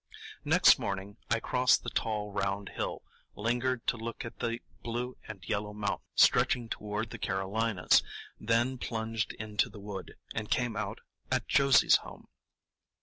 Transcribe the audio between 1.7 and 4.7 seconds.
the tall round hill, lingered to look at the